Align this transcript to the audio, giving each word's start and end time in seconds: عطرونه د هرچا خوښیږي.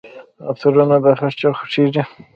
عطرونه 0.49 0.97
د 1.03 1.05
هرچا 1.19 1.49
خوښیږي. 1.57 2.03